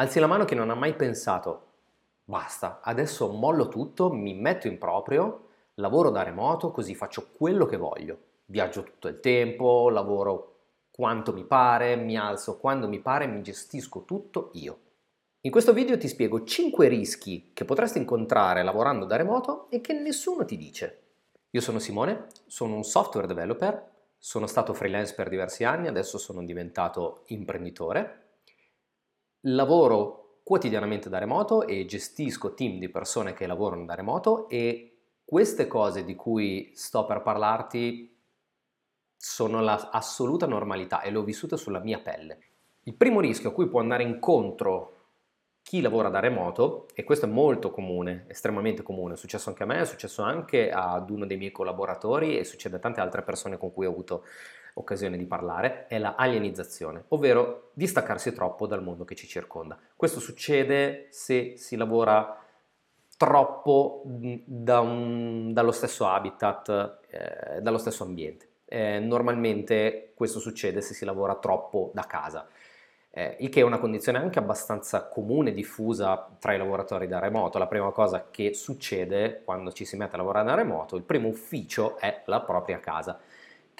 Alzi 0.00 0.18
la 0.18 0.26
mano 0.26 0.46
che 0.46 0.54
non 0.54 0.70
ha 0.70 0.74
mai 0.74 0.94
pensato, 0.94 1.66
basta, 2.24 2.80
adesso 2.82 3.28
mollo 3.32 3.68
tutto, 3.68 4.10
mi 4.10 4.32
metto 4.32 4.66
in 4.66 4.78
proprio, 4.78 5.48
lavoro 5.74 6.08
da 6.08 6.22
remoto 6.22 6.70
così 6.70 6.94
faccio 6.94 7.28
quello 7.36 7.66
che 7.66 7.76
voglio. 7.76 8.18
Viaggio 8.46 8.82
tutto 8.82 9.08
il 9.08 9.20
tempo, 9.20 9.90
lavoro 9.90 10.54
quanto 10.90 11.34
mi 11.34 11.44
pare, 11.44 11.96
mi 11.96 12.16
alzo 12.16 12.56
quando 12.56 12.88
mi 12.88 13.00
pare, 13.00 13.26
mi 13.26 13.42
gestisco 13.42 14.04
tutto 14.06 14.48
io. 14.54 14.78
In 15.42 15.50
questo 15.50 15.74
video 15.74 15.98
ti 15.98 16.08
spiego 16.08 16.44
5 16.44 16.88
rischi 16.88 17.50
che 17.52 17.66
potresti 17.66 17.98
incontrare 17.98 18.62
lavorando 18.62 19.04
da 19.04 19.16
remoto 19.16 19.68
e 19.68 19.82
che 19.82 19.92
nessuno 19.92 20.46
ti 20.46 20.56
dice. 20.56 21.02
Io 21.50 21.60
sono 21.60 21.78
Simone, 21.78 22.28
sono 22.46 22.74
un 22.74 22.84
software 22.84 23.26
developer, 23.26 23.86
sono 24.16 24.46
stato 24.46 24.72
freelance 24.72 25.12
per 25.12 25.28
diversi 25.28 25.64
anni, 25.64 25.88
adesso 25.88 26.16
sono 26.16 26.42
diventato 26.42 27.24
imprenditore. 27.26 28.28
Lavoro 29.44 30.40
quotidianamente 30.42 31.08
da 31.08 31.16
remoto 31.16 31.66
e 31.66 31.86
gestisco 31.86 32.52
team 32.52 32.78
di 32.78 32.90
persone 32.90 33.32
che 33.32 33.46
lavorano 33.46 33.86
da 33.86 33.94
remoto 33.94 34.48
e 34.48 34.98
queste 35.24 35.66
cose 35.66 36.04
di 36.04 36.14
cui 36.14 36.72
sto 36.74 37.06
per 37.06 37.22
parlarti 37.22 38.14
sono 39.16 39.60
l'assoluta 39.60 40.46
normalità 40.46 41.00
e 41.00 41.10
le 41.10 41.18
ho 41.18 41.22
vissute 41.22 41.56
sulla 41.56 41.78
mia 41.78 42.00
pelle. 42.00 42.38
Il 42.82 42.94
primo 42.94 43.20
rischio 43.20 43.50
a 43.50 43.52
cui 43.52 43.68
può 43.68 43.80
andare 43.80 44.02
incontro 44.02 44.96
chi 45.62 45.80
lavora 45.80 46.08
da 46.08 46.20
remoto, 46.20 46.88
e 46.94 47.04
questo 47.04 47.26
è 47.26 47.28
molto 47.28 47.70
comune, 47.70 48.24
estremamente 48.28 48.82
comune, 48.82 49.14
è 49.14 49.16
successo 49.16 49.50
anche 49.50 49.62
a 49.62 49.66
me, 49.66 49.80
è 49.80 49.84
successo 49.84 50.22
anche 50.22 50.70
ad 50.70 51.08
uno 51.10 51.26
dei 51.26 51.36
miei 51.36 51.52
collaboratori 51.52 52.36
e 52.38 52.44
succede 52.44 52.76
a 52.76 52.80
tante 52.80 53.00
altre 53.00 53.22
persone 53.22 53.56
con 53.56 53.72
cui 53.72 53.86
ho 53.86 53.90
avuto 53.90 54.24
occasione 54.80 55.16
di 55.16 55.26
parlare, 55.26 55.86
è 55.86 55.98
la 55.98 56.14
alienizzazione, 56.16 57.04
ovvero 57.08 57.70
distaccarsi 57.74 58.32
troppo 58.32 58.66
dal 58.66 58.82
mondo 58.82 59.04
che 59.04 59.14
ci 59.14 59.26
circonda. 59.26 59.78
Questo 59.96 60.20
succede 60.20 61.08
se 61.10 61.54
si 61.56 61.76
lavora 61.76 62.36
troppo 63.16 64.02
da 64.04 64.80
un, 64.80 65.52
dallo 65.52 65.72
stesso 65.72 66.06
habitat, 66.06 66.98
eh, 67.08 67.60
dallo 67.60 67.78
stesso 67.78 68.04
ambiente. 68.04 68.48
Eh, 68.64 68.98
normalmente 68.98 70.12
questo 70.14 70.38
succede 70.38 70.80
se 70.80 70.94
si 70.94 71.04
lavora 71.04 71.34
troppo 71.36 71.90
da 71.92 72.02
casa 72.02 72.46
eh, 73.12 73.36
il 73.40 73.48
che 73.48 73.60
è 73.60 73.64
una 73.64 73.78
condizione 73.78 74.18
anche 74.18 74.38
abbastanza 74.38 75.08
comune, 75.08 75.52
diffusa 75.52 76.28
tra 76.38 76.54
i 76.54 76.58
lavoratori 76.58 77.08
da 77.08 77.18
remoto. 77.18 77.58
La 77.58 77.66
prima 77.66 77.90
cosa 77.90 78.28
che 78.30 78.54
succede 78.54 79.42
quando 79.44 79.72
ci 79.72 79.84
si 79.84 79.96
mette 79.96 80.14
a 80.14 80.18
lavorare 80.18 80.46
da 80.46 80.54
remoto, 80.54 80.96
il 80.96 81.02
primo 81.02 81.28
ufficio 81.28 81.98
è 81.98 82.22
la 82.26 82.40
propria 82.40 82.78
casa, 82.78 83.18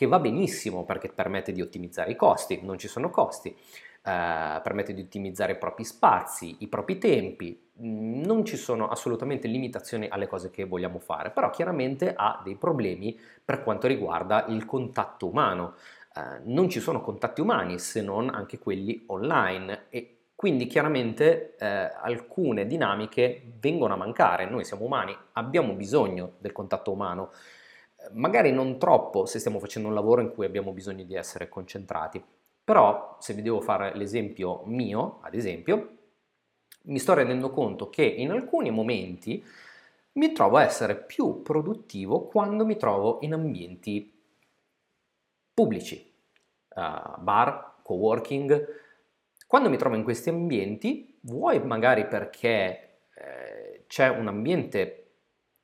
che 0.01 0.06
va 0.06 0.19
benissimo 0.19 0.87
perché 0.87 1.11
permette 1.11 1.53
di 1.53 1.61
ottimizzare 1.61 2.12
i 2.12 2.17
costi, 2.17 2.61
non 2.62 2.79
ci 2.79 2.89
sono 2.89 3.11
costi. 3.11 3.51
Eh, 3.51 4.61
permette 4.62 4.95
di 4.95 5.03
ottimizzare 5.03 5.53
i 5.53 5.59
propri 5.59 5.84
spazi, 5.84 6.56
i 6.61 6.69
propri 6.69 6.97
tempi, 6.97 7.69
non 7.81 8.47
ci 8.47 8.56
sono 8.56 8.89
assolutamente 8.89 9.47
limitazioni 9.47 10.09
alle 10.09 10.27
cose 10.27 10.48
che 10.48 10.65
vogliamo 10.65 11.01
fare, 11.01 11.28
però 11.28 11.51
chiaramente 11.51 12.15
ha 12.17 12.41
dei 12.43 12.56
problemi 12.56 13.21
per 13.45 13.62
quanto 13.62 13.87
riguarda 13.87 14.47
il 14.48 14.65
contatto 14.65 15.27
umano. 15.27 15.75
Eh, 16.17 16.41
non 16.45 16.71
ci 16.71 16.81
sono 16.81 17.03
contatti 17.03 17.43
umani 17.43 17.78
se 17.78 18.01
non 18.01 18.31
anche 18.31 18.59
quelli 18.59 19.05
online 19.09 19.84
e 19.91 20.21
quindi 20.34 20.67
chiaramente 20.67 21.56
eh, 21.59 21.67
alcune 21.67 22.67
dinamiche 22.67 23.53
vengono 23.61 23.93
a 23.93 23.98
mancare, 23.98 24.48
noi 24.48 24.65
siamo 24.65 24.87
umani, 24.87 25.15
abbiamo 25.33 25.75
bisogno 25.75 26.37
del 26.39 26.53
contatto 26.53 26.91
umano, 26.91 27.33
magari 28.12 28.53
non 28.53 28.79
troppo 28.79 29.27
se 29.27 29.39
stiamo 29.39 29.59
facendo 29.59 29.89
un 29.89 29.95
lavoro 29.95 30.20
in 30.20 30.33
cui 30.33 30.47
abbiamo 30.47 30.73
bisogno 30.73 31.05
di 31.05 31.15
essere 31.15 31.48
concentrati, 31.48 32.23
però 32.65 33.17
se 33.20 33.34
vi 33.34 33.43
devo 33.43 33.61
fare 33.61 33.97
l'esempio 33.97 34.62
mio, 34.67 35.19
ad 35.23 35.34
esempio, 35.34 35.97
mi 36.83 36.98
sto 36.98 37.15
rendendo 37.15 37.51
conto 37.51 37.91
che 37.91 38.05
in 38.05 38.31
alcuni 38.31 38.71
momenti 38.71 39.45
mi 40.12 40.33
trovo 40.33 40.56
a 40.56 40.65
essere 40.65 40.97
più 40.97 41.43
produttivo 41.43 42.27
quando 42.27 42.65
mi 42.65 42.77
trovo 42.77 43.19
in 43.23 43.33
ambienti 43.33 44.12
pubblici, 45.53 46.12
uh, 46.69 47.21
bar, 47.21 47.81
coworking. 47.82 48.78
Quando 49.47 49.69
mi 49.69 49.77
trovo 49.77 49.97
in 49.97 50.05
questi 50.05 50.28
ambienti, 50.28 51.19
vuoi 51.22 51.62
magari 51.65 52.06
perché 52.06 53.00
eh, 53.15 53.84
c'è 53.87 54.09
un 54.09 54.28
ambiente 54.28 55.09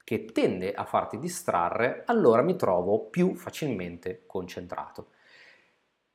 che 0.07 0.27
tende 0.27 0.73
a 0.73 0.85
farti 0.85 1.19
distrarre, 1.19 2.05
allora 2.07 2.41
mi 2.41 2.55
trovo 2.55 3.07
più 3.07 3.35
facilmente 3.35 4.23
concentrato. 4.25 5.09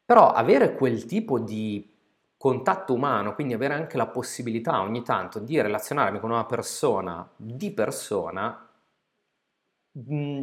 Però 0.05 0.31
avere 0.31 0.75
quel 0.75 1.03
tipo 1.03 1.39
di 1.39 1.93
contatto 2.37 2.93
umano, 2.93 3.35
quindi 3.35 3.53
avere 3.53 3.73
anche 3.73 3.97
la 3.97 4.07
possibilità 4.07 4.79
ogni 4.79 5.03
tanto 5.03 5.39
di 5.39 5.59
relazionarmi 5.59 6.21
con 6.21 6.31
una 6.31 6.45
persona 6.45 7.29
di 7.35 7.69
persona, 7.71 8.65
mm, 9.99 10.41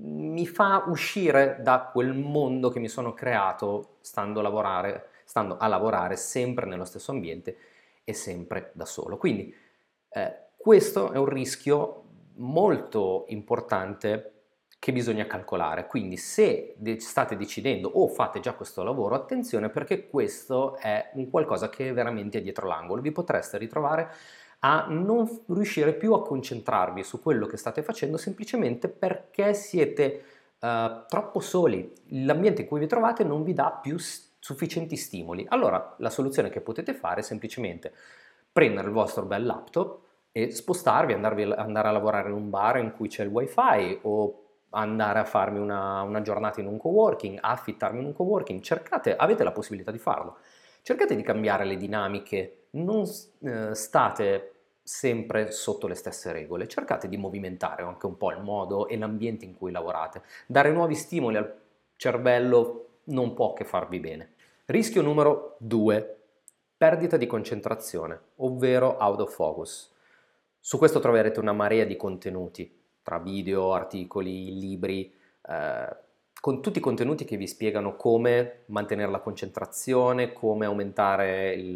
mi 0.00 0.46
fa 0.46 0.84
uscire 0.86 1.58
da 1.60 1.90
quel 1.92 2.14
mondo 2.14 2.70
che 2.70 2.80
mi 2.80 2.88
sono 2.88 3.12
creato 3.12 3.96
stando 4.00 4.40
a 4.40 4.42
lavorare, 4.44 5.10
stando 5.24 5.58
a 5.58 5.66
lavorare 5.66 6.16
sempre 6.16 6.64
nello 6.64 6.86
stesso 6.86 7.10
ambiente 7.10 7.54
e 8.02 8.14
sempre 8.14 8.70
da 8.72 8.86
solo. 8.86 9.18
Quindi 9.18 9.54
eh, 10.08 10.46
questo 10.56 11.12
è 11.12 11.18
un 11.18 11.26
rischio 11.26 12.07
molto 12.38 13.24
importante 13.28 14.32
che 14.78 14.92
bisogna 14.92 15.26
calcolare. 15.26 15.86
Quindi 15.86 16.16
se 16.16 16.76
state 16.98 17.36
decidendo 17.36 17.88
o 17.88 18.06
fate 18.08 18.40
già 18.40 18.54
questo 18.54 18.82
lavoro, 18.82 19.14
attenzione 19.14 19.70
perché 19.70 20.08
questo 20.08 20.76
è 20.76 21.10
un 21.14 21.30
qualcosa 21.30 21.68
che 21.68 21.88
è 21.88 21.92
veramente 21.92 22.40
dietro 22.40 22.66
l'angolo. 22.66 23.02
Vi 23.02 23.12
potreste 23.12 23.58
ritrovare 23.58 24.10
a 24.60 24.86
non 24.88 25.42
riuscire 25.48 25.94
più 25.94 26.14
a 26.14 26.22
concentrarvi 26.22 27.02
su 27.02 27.20
quello 27.20 27.46
che 27.46 27.56
state 27.56 27.82
facendo 27.82 28.16
semplicemente 28.16 28.88
perché 28.88 29.54
siete 29.54 30.22
uh, 30.60 31.06
troppo 31.08 31.40
soli. 31.40 31.92
L'ambiente 32.10 32.62
in 32.62 32.68
cui 32.68 32.80
vi 32.80 32.86
trovate 32.86 33.24
non 33.24 33.42
vi 33.42 33.52
dà 33.52 33.78
più 33.82 33.96
sufficienti 33.98 34.96
stimoli. 34.96 35.44
Allora 35.48 35.96
la 35.98 36.10
soluzione 36.10 36.50
che 36.50 36.60
potete 36.60 36.94
fare 36.94 37.20
è 37.20 37.24
semplicemente 37.24 37.92
prendere 38.50 38.86
il 38.86 38.92
vostro 38.92 39.24
bel 39.24 39.44
laptop 39.44 40.06
e 40.38 40.52
spostarvi, 40.52 41.12
andarvi, 41.12 41.42
andare 41.42 41.88
a 41.88 41.90
lavorare 41.90 42.28
in 42.28 42.34
un 42.36 42.48
bar 42.48 42.78
in 42.78 42.92
cui 42.92 43.08
c'è 43.08 43.24
il 43.24 43.28
wifi 43.28 43.98
o 44.02 44.42
andare 44.70 45.18
a 45.18 45.24
farmi 45.24 45.58
una, 45.58 46.02
una 46.02 46.22
giornata 46.22 46.60
in 46.60 46.68
un 46.68 46.78
coworking, 46.78 47.38
affittarmi 47.40 47.98
in 47.98 48.06
un 48.06 48.12
coworking, 48.12 48.60
cercate, 48.60 49.16
avete 49.16 49.42
la 49.42 49.50
possibilità 49.50 49.90
di 49.90 49.98
farlo. 49.98 50.36
Cercate 50.82 51.16
di 51.16 51.22
cambiare 51.22 51.64
le 51.64 51.76
dinamiche, 51.76 52.66
non 52.70 53.04
eh, 53.40 53.74
state 53.74 54.52
sempre 54.80 55.50
sotto 55.50 55.88
le 55.88 55.96
stesse 55.96 56.30
regole, 56.30 56.68
cercate 56.68 57.08
di 57.08 57.16
movimentare 57.16 57.82
anche 57.82 58.06
un 58.06 58.16
po' 58.16 58.30
il 58.30 58.40
modo 58.40 58.86
e 58.86 58.96
l'ambiente 58.96 59.44
in 59.44 59.56
cui 59.56 59.72
lavorate. 59.72 60.22
Dare 60.46 60.70
nuovi 60.70 60.94
stimoli 60.94 61.36
al 61.36 61.52
cervello 61.96 63.00
non 63.06 63.34
può 63.34 63.54
che 63.54 63.64
farvi 63.64 63.98
bene. 63.98 64.34
Rischio 64.66 65.02
numero 65.02 65.56
2, 65.58 66.16
perdita 66.76 67.16
di 67.16 67.26
concentrazione, 67.26 68.20
ovvero 68.36 68.98
out 69.00 69.20
of 69.20 69.34
focus. 69.34 69.96
Su 70.60 70.78
questo 70.78 71.00
troverete 71.00 71.40
una 71.40 71.52
marea 71.52 71.84
di 71.84 71.96
contenuti, 71.96 72.70
tra 73.02 73.18
video, 73.18 73.72
articoli, 73.72 74.58
libri, 74.58 75.14
eh, 75.48 75.96
con 76.40 76.62
tutti 76.62 76.78
i 76.78 76.82
contenuti 76.82 77.24
che 77.24 77.36
vi 77.36 77.46
spiegano 77.46 77.96
come 77.96 78.62
mantenere 78.66 79.10
la 79.10 79.20
concentrazione, 79.20 80.32
come 80.32 80.66
aumentare 80.66 81.54
il, 81.54 81.68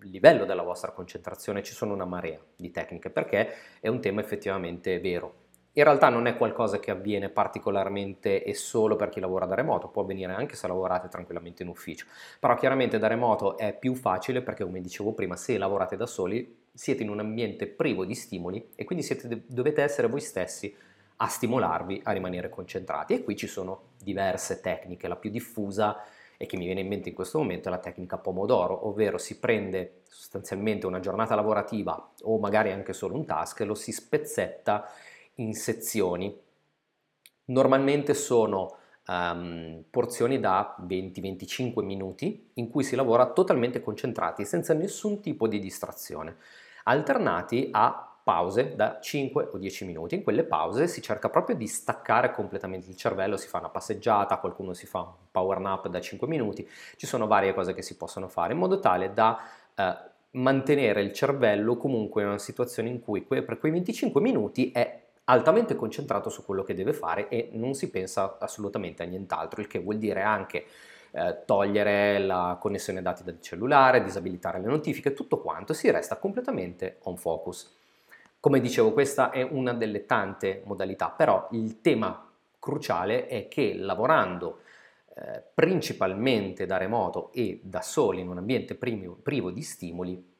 il, 0.00 0.10
livello 0.10 0.44
della 0.44 0.62
vostra 0.62 0.90
concentrazione, 0.90 1.62
ci 1.62 1.72
sono 1.72 1.94
una 1.94 2.04
marea 2.04 2.40
di 2.56 2.70
tecniche 2.70 3.10
perché 3.10 3.52
è 3.80 3.88
un 3.88 4.00
tema 4.00 4.20
effettivamente 4.20 4.98
vero. 4.98 5.44
In 5.72 5.84
realtà 5.84 6.08
non 6.08 6.26
è 6.26 6.36
qualcosa 6.36 6.80
che 6.80 6.90
avviene 6.90 7.28
particolarmente 7.28 8.42
e 8.42 8.54
solo 8.54 8.96
per 8.96 9.10
chi 9.10 9.20
lavora 9.20 9.44
da 9.44 9.54
remoto, 9.54 9.88
può 9.88 10.02
avvenire 10.02 10.32
anche 10.32 10.56
se 10.56 10.66
lavorate 10.66 11.08
tranquillamente 11.08 11.62
in 11.62 11.68
ufficio, 11.68 12.06
però 12.40 12.54
chiaramente 12.56 12.98
da 12.98 13.08
remoto 13.08 13.58
è 13.58 13.76
più 13.78 13.94
facile 13.94 14.40
perché 14.40 14.64
come 14.64 14.80
dicevo 14.80 15.12
prima, 15.12 15.36
se 15.36 15.58
lavorate 15.58 15.96
da 15.96 16.06
soli 16.06 16.64
siete 16.76 17.02
in 17.02 17.08
un 17.08 17.20
ambiente 17.20 17.66
privo 17.66 18.04
di 18.04 18.14
stimoli 18.14 18.68
e 18.74 18.84
quindi 18.84 19.02
siete, 19.02 19.44
dovete 19.46 19.82
essere 19.82 20.08
voi 20.08 20.20
stessi 20.20 20.74
a 21.16 21.26
stimolarvi 21.26 22.02
a 22.04 22.12
rimanere 22.12 22.50
concentrati. 22.50 23.14
E 23.14 23.24
qui 23.24 23.34
ci 23.36 23.46
sono 23.46 23.92
diverse 24.02 24.60
tecniche, 24.60 25.08
la 25.08 25.16
più 25.16 25.30
diffusa 25.30 26.04
e 26.36 26.44
che 26.44 26.58
mi 26.58 26.66
viene 26.66 26.80
in 26.80 26.88
mente 26.88 27.08
in 27.08 27.14
questo 27.14 27.38
momento 27.38 27.68
è 27.68 27.70
la 27.70 27.78
tecnica 27.78 28.18
Pomodoro, 28.18 28.86
ovvero 28.86 29.16
si 29.16 29.38
prende 29.38 30.02
sostanzialmente 30.08 30.86
una 30.86 31.00
giornata 31.00 31.34
lavorativa 31.34 32.12
o 32.22 32.38
magari 32.38 32.72
anche 32.72 32.92
solo 32.92 33.14
un 33.14 33.24
task 33.24 33.60
e 33.60 33.64
lo 33.64 33.74
si 33.74 33.90
spezzetta 33.90 34.86
in 35.36 35.54
sezioni. 35.54 36.38
Normalmente 37.46 38.12
sono 38.12 38.76
um, 39.06 39.82
porzioni 39.88 40.38
da 40.38 40.76
20-25 40.86 41.82
minuti 41.82 42.50
in 42.54 42.68
cui 42.68 42.84
si 42.84 42.96
lavora 42.96 43.30
totalmente 43.32 43.80
concentrati, 43.80 44.44
senza 44.44 44.74
nessun 44.74 45.20
tipo 45.20 45.48
di 45.48 45.58
distrazione, 45.58 46.36
alternati 46.88 47.68
a 47.72 48.06
pause 48.22 48.74
da 48.74 48.98
5 49.00 49.50
o 49.52 49.56
10 49.56 49.84
minuti. 49.84 50.16
In 50.16 50.24
quelle 50.24 50.42
pause 50.42 50.88
si 50.88 51.00
cerca 51.00 51.28
proprio 51.28 51.54
di 51.54 51.68
staccare 51.68 52.32
completamente 52.32 52.88
il 52.88 52.96
cervello, 52.96 53.36
si 53.36 53.46
fa 53.46 53.58
una 53.58 53.68
passeggiata, 53.68 54.38
qualcuno 54.38 54.72
si 54.72 54.86
fa 54.86 54.98
un 54.98 55.12
power 55.30 55.60
nap 55.60 55.86
da 55.86 56.00
5 56.00 56.26
minuti, 56.26 56.68
ci 56.96 57.06
sono 57.06 57.28
varie 57.28 57.54
cose 57.54 57.72
che 57.72 57.82
si 57.82 57.96
possono 57.96 58.26
fare 58.26 58.52
in 58.52 58.58
modo 58.58 58.80
tale 58.80 59.12
da 59.12 59.38
eh, 59.74 59.96
mantenere 60.32 61.02
il 61.02 61.12
cervello 61.12 61.76
comunque 61.76 62.22
in 62.22 62.28
una 62.28 62.38
situazione 62.38 62.88
in 62.88 63.00
cui 63.00 63.22
per 63.22 63.58
quei 63.58 63.70
25 63.70 64.20
minuti 64.20 64.72
è 64.72 65.04
altamente 65.24 65.76
concentrato 65.76 66.28
su 66.28 66.44
quello 66.44 66.62
che 66.62 66.74
deve 66.74 66.92
fare 66.92 67.28
e 67.28 67.50
non 67.52 67.74
si 67.74 67.90
pensa 67.90 68.38
assolutamente 68.40 69.02
a 69.02 69.06
nient'altro, 69.06 69.60
il 69.60 69.68
che 69.68 69.78
vuol 69.78 69.98
dire 69.98 70.22
anche 70.22 70.66
eh, 71.12 71.42
togliere 71.44 72.18
la 72.18 72.56
connessione 72.60 73.02
dati 73.02 73.24
dal 73.24 73.40
cellulare, 73.40 74.02
disabilitare 74.02 74.60
le 74.60 74.66
notifiche, 74.66 75.12
tutto 75.12 75.40
quanto, 75.40 75.72
si 75.72 75.90
resta 75.90 76.16
completamente 76.16 76.98
on 77.02 77.16
focus. 77.16 77.74
Come 78.40 78.60
dicevo, 78.60 78.92
questa 78.92 79.30
è 79.30 79.42
una 79.42 79.72
delle 79.72 80.06
tante 80.06 80.62
modalità, 80.64 81.10
però 81.10 81.48
il 81.52 81.80
tema 81.80 82.30
cruciale 82.58 83.26
è 83.26 83.48
che 83.48 83.74
lavorando 83.74 84.60
eh, 85.14 85.42
principalmente 85.54 86.66
da 86.66 86.76
remoto 86.76 87.32
e 87.32 87.60
da 87.62 87.80
soli 87.80 88.20
in 88.20 88.28
un 88.28 88.38
ambiente 88.38 88.74
privo, 88.74 89.16
privo 89.22 89.50
di 89.50 89.62
stimoli, 89.62 90.34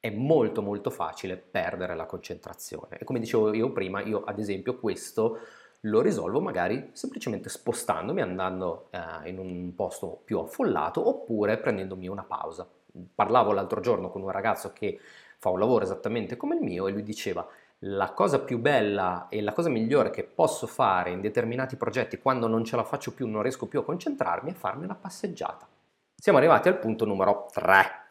è 0.00 0.10
molto 0.10 0.62
molto 0.62 0.90
facile 0.90 1.36
perdere 1.36 1.94
la 1.94 2.06
concentrazione. 2.06 2.98
E 2.98 3.04
come 3.04 3.20
dicevo 3.20 3.52
io 3.52 3.72
prima, 3.72 4.02
io 4.02 4.24
ad 4.24 4.38
esempio 4.38 4.78
questo 4.78 5.38
lo 5.82 6.00
risolvo 6.00 6.40
magari 6.40 6.90
semplicemente 6.92 7.48
spostandomi, 7.48 8.20
andando 8.20 8.88
eh, 8.90 9.28
in 9.28 9.38
un 9.38 9.74
posto 9.74 10.20
più 10.24 10.38
affollato 10.38 11.06
oppure 11.06 11.58
prendendomi 11.58 12.08
una 12.08 12.24
pausa. 12.24 12.66
Parlavo 13.14 13.52
l'altro 13.52 13.80
giorno 13.80 14.10
con 14.10 14.22
un 14.22 14.30
ragazzo 14.30 14.72
che 14.72 14.98
fa 15.38 15.50
un 15.50 15.58
lavoro 15.58 15.84
esattamente 15.84 16.36
come 16.36 16.56
il 16.56 16.62
mio 16.62 16.86
e 16.86 16.92
lui 16.92 17.02
diceva 17.02 17.46
la 17.80 18.12
cosa 18.12 18.40
più 18.40 18.58
bella 18.58 19.26
e 19.28 19.42
la 19.42 19.52
cosa 19.52 19.68
migliore 19.68 20.10
che 20.10 20.24
posso 20.24 20.66
fare 20.66 21.10
in 21.10 21.20
determinati 21.20 21.76
progetti 21.76 22.18
quando 22.18 22.46
non 22.46 22.64
ce 22.64 22.76
la 22.76 22.84
faccio 22.84 23.12
più, 23.12 23.26
non 23.28 23.42
riesco 23.42 23.66
più 23.66 23.80
a 23.80 23.84
concentrarmi, 23.84 24.50
è 24.50 24.54
farmi 24.54 24.84
una 24.84 24.94
passeggiata. 24.94 25.68
Siamo 26.14 26.38
arrivati 26.38 26.68
al 26.68 26.78
punto 26.78 27.04
numero 27.04 27.48
3 27.52 28.04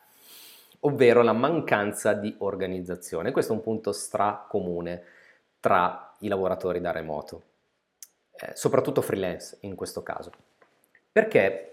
ovvero 0.85 1.21
la 1.21 1.33
mancanza 1.33 2.13
di 2.13 2.33
organizzazione. 2.39 3.31
Questo 3.31 3.53
è 3.53 3.55
un 3.55 3.61
punto 3.61 3.91
stracomune 3.91 5.03
tra 5.59 6.13
i 6.19 6.27
lavoratori 6.27 6.79
da 6.79 6.91
remoto, 6.91 7.41
eh, 8.39 8.51
soprattutto 8.55 9.01
freelance 9.01 9.57
in 9.61 9.75
questo 9.75 10.03
caso, 10.03 10.31
perché 11.11 11.71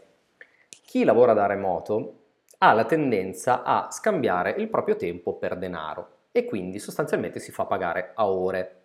chi 0.69 1.05
lavora 1.05 1.33
da 1.33 1.47
remoto 1.47 2.19
ha 2.59 2.73
la 2.73 2.85
tendenza 2.85 3.63
a 3.63 3.91
scambiare 3.91 4.53
il 4.53 4.69
proprio 4.69 4.97
tempo 4.97 5.35
per 5.35 5.57
denaro 5.57 6.19
e 6.33 6.45
quindi 6.45 6.79
sostanzialmente 6.79 7.41
si 7.41 7.51
fa 7.51 7.65
pagare 7.65 8.13
a 8.15 8.29
ore. 8.29 8.83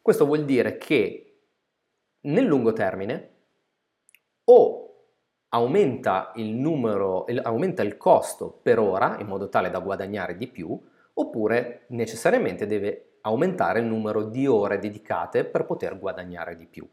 Questo 0.00 0.24
vuol 0.24 0.44
dire 0.44 0.78
che 0.78 1.40
nel 2.20 2.44
lungo 2.44 2.72
termine 2.72 3.30
o 4.44 4.84
aumenta 5.50 6.32
il 6.36 6.54
numero, 6.54 7.26
aumenta 7.42 7.82
il 7.82 7.96
costo 7.96 8.58
per 8.62 8.78
ora 8.78 9.18
in 9.20 9.26
modo 9.26 9.48
tale 9.48 9.70
da 9.70 9.78
guadagnare 9.78 10.36
di 10.36 10.48
più, 10.48 10.78
oppure 11.14 11.84
necessariamente 11.88 12.66
deve 12.66 13.13
aumentare 13.26 13.80
il 13.80 13.86
numero 13.86 14.24
di 14.24 14.46
ore 14.46 14.78
dedicate 14.78 15.44
per 15.44 15.64
poter 15.64 15.98
guadagnare 15.98 16.56
di 16.56 16.66
più. 16.66 16.88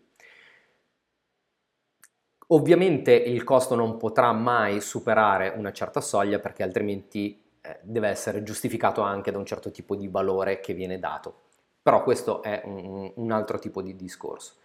Ovviamente 2.47 3.13
il 3.13 3.43
costo 3.43 3.75
non 3.75 3.97
potrà 3.97 4.31
mai 4.33 4.81
superare 4.81 5.53
una 5.55 5.71
certa 5.71 6.01
soglia 6.01 6.39
perché 6.39 6.63
altrimenti 6.63 7.41
eh, 7.61 7.79
deve 7.81 8.09
essere 8.09 8.43
giustificato 8.43 9.01
anche 9.01 9.31
da 9.31 9.37
un 9.37 9.45
certo 9.45 9.71
tipo 9.71 9.95
di 9.95 10.07
valore 10.07 10.59
che 10.59 10.73
viene 10.73 10.99
dato. 10.99 11.43
Però 11.81 12.03
questo 12.03 12.43
è 12.43 12.61
un, 12.65 13.11
un 13.15 13.31
altro 13.31 13.57
tipo 13.57 13.81
di 13.81 13.95
discorso. 13.95 14.55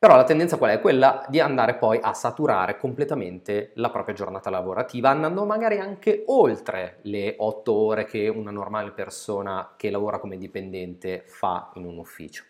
Però 0.00 0.16
la 0.16 0.24
tendenza 0.24 0.56
qual 0.56 0.70
è? 0.70 0.80
Quella 0.80 1.26
di 1.28 1.40
andare 1.40 1.74
poi 1.74 1.98
a 2.00 2.14
saturare 2.14 2.78
completamente 2.78 3.72
la 3.74 3.90
propria 3.90 4.14
giornata 4.14 4.48
lavorativa, 4.48 5.10
andando 5.10 5.44
magari 5.44 5.78
anche 5.78 6.22
oltre 6.28 7.00
le 7.02 7.34
otto 7.36 7.74
ore 7.74 8.06
che 8.06 8.26
una 8.28 8.50
normale 8.50 8.92
persona 8.92 9.74
che 9.76 9.90
lavora 9.90 10.18
come 10.18 10.38
dipendente 10.38 11.24
fa 11.26 11.70
in 11.74 11.84
un 11.84 11.98
ufficio. 11.98 12.44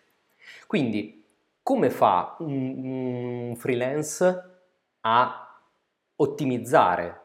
Quindi, 0.69 1.25
come 1.61 1.91
fa 1.91 2.37
un, 2.39 3.53
freelance 3.57 4.61
a 5.01 5.61
ottimizzare 6.15 7.21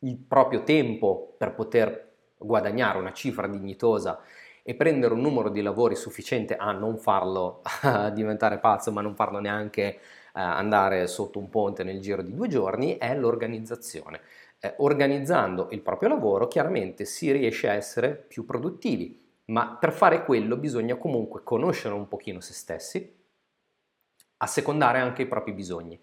il 0.00 0.18
proprio 0.18 0.62
tempo 0.62 1.34
per 1.38 1.54
poter 1.54 2.12
guadagnare 2.36 2.98
una 2.98 3.14
cifra 3.14 3.46
dignitosa 3.46 4.20
e 4.68 4.74
prendere 4.74 5.14
un 5.14 5.22
numero 5.22 5.48
di 5.48 5.62
lavori 5.62 5.96
sufficiente 5.96 6.54
a 6.54 6.72
non 6.72 6.98
farlo 6.98 7.62
diventare 8.12 8.58
pazzo, 8.58 8.92
ma 8.92 9.00
non 9.00 9.14
farlo 9.14 9.38
neanche 9.38 9.82
eh, 9.82 9.98
andare 10.32 11.06
sotto 11.06 11.38
un 11.38 11.48
ponte 11.48 11.84
nel 11.84 12.02
giro 12.02 12.20
di 12.20 12.34
due 12.34 12.48
giorni, 12.48 12.98
è 12.98 13.16
l'organizzazione. 13.16 14.20
Eh, 14.60 14.74
organizzando 14.76 15.68
il 15.70 15.80
proprio 15.80 16.10
lavoro 16.10 16.48
chiaramente 16.48 17.06
si 17.06 17.32
riesce 17.32 17.70
a 17.70 17.72
essere 17.72 18.14
più 18.14 18.44
produttivi, 18.44 19.18
ma 19.46 19.74
per 19.80 19.90
fare 19.90 20.22
quello 20.26 20.58
bisogna 20.58 20.96
comunque 20.96 21.42
conoscere 21.42 21.94
un 21.94 22.06
pochino 22.06 22.40
se 22.40 22.52
stessi, 22.52 23.16
assecondare 24.36 24.98
anche 24.98 25.22
i 25.22 25.26
propri 25.26 25.52
bisogni. 25.52 25.98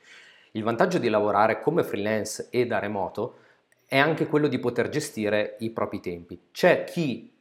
Il 0.53 0.63
vantaggio 0.63 0.97
di 0.97 1.09
lavorare 1.09 1.61
come 1.61 1.83
freelance 1.83 2.47
e 2.49 2.65
da 2.65 2.79
remoto 2.79 3.37
è 3.85 3.99
anche 3.99 4.25
quello 4.25 4.47
di 4.47 4.57
poter 4.57 4.89
gestire 4.89 5.57
i 5.59 5.69
propri 5.69 5.99
tempi. 5.99 6.47
C'è 6.49 6.83
chi 6.83 7.33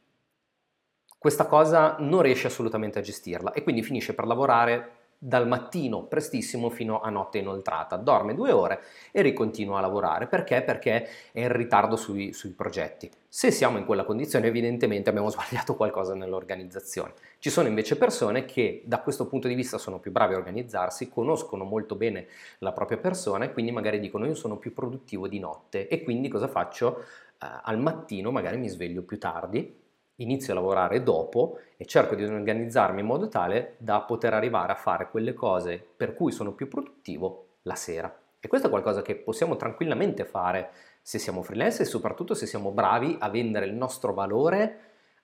questa 1.25 1.47
cosa 1.47 1.95
non 2.01 2.21
riesce 2.21 2.45
assolutamente 2.45 2.99
a 2.99 3.01
gestirla 3.01 3.53
e 3.53 3.63
quindi 3.63 3.81
finisce 3.81 4.13
per 4.13 4.27
lavorare 4.27 4.89
dal 5.17 5.47
mattino 5.47 6.03
prestissimo 6.03 6.69
fino 6.69 7.01
a 7.01 7.09
notte 7.09 7.39
inoltrata, 7.39 7.95
dorme 7.95 8.35
due 8.35 8.51
ore 8.51 8.83
e 9.09 9.23
ricontinua 9.23 9.79
a 9.79 9.81
lavorare. 9.81 10.27
Perché? 10.27 10.61
Perché 10.61 11.07
è 11.31 11.39
in 11.39 11.51
ritardo 11.51 11.95
sui, 11.95 12.31
sui, 12.31 12.51
progetti. 12.51 13.09
Se 13.27 13.49
siamo 13.49 13.79
in 13.79 13.85
quella 13.85 14.03
condizione 14.03 14.45
evidentemente 14.45 15.09
abbiamo 15.09 15.31
sbagliato 15.33 15.75
qualcosa 15.75 16.13
nell'organizzazione. 16.13 17.13
Ci 17.39 17.49
sono 17.49 17.67
invece 17.67 17.97
persone 17.97 18.45
che 18.45 18.83
da 18.85 18.99
questo 18.99 19.25
punto 19.25 19.47
di 19.47 19.55
vista 19.55 19.79
sono 19.79 19.97
più 19.97 20.11
bravi 20.11 20.35
a 20.35 20.37
organizzarsi, 20.37 21.09
conoscono 21.09 21.63
molto 21.63 21.95
bene 21.95 22.27
la 22.59 22.71
propria 22.71 22.99
persona 22.99 23.45
e 23.45 23.51
quindi 23.51 23.71
magari 23.71 23.99
dicono 23.99 24.27
io 24.27 24.35
sono 24.35 24.57
più 24.57 24.75
produttivo 24.75 25.27
di 25.27 25.39
notte 25.39 25.87
e 25.87 26.03
quindi 26.03 26.27
cosa 26.27 26.47
faccio? 26.47 27.03
Uh, 27.41 27.47
al 27.63 27.79
mattino 27.79 28.29
magari 28.29 28.57
mi 28.57 28.69
sveglio 28.69 29.01
più 29.01 29.17
tardi 29.17 29.83
inizio 30.17 30.53
a 30.53 30.55
lavorare 30.55 31.03
dopo 31.03 31.59
e 31.77 31.85
cerco 31.85 32.15
di 32.15 32.23
organizzarmi 32.23 33.01
in 33.01 33.05
modo 33.05 33.27
tale 33.27 33.75
da 33.77 34.01
poter 34.01 34.33
arrivare 34.33 34.71
a 34.71 34.75
fare 34.75 35.09
quelle 35.09 35.33
cose 35.33 35.83
per 35.95 36.13
cui 36.13 36.31
sono 36.31 36.53
più 36.53 36.67
produttivo 36.67 37.57
la 37.63 37.75
sera. 37.75 38.13
E 38.39 38.47
questo 38.47 38.67
è 38.67 38.69
qualcosa 38.69 39.01
che 39.01 39.15
possiamo 39.15 39.55
tranquillamente 39.55 40.23
fare 40.23 40.69
se 41.01 41.17
siamo 41.17 41.41
freelance 41.41 41.81
e 41.81 41.85
soprattutto 41.85 42.33
se 42.33 42.45
siamo 42.45 42.71
bravi 42.71 43.17
a 43.19 43.29
vendere 43.29 43.65
il 43.65 43.73
nostro 43.73 44.13
valore 44.13 44.79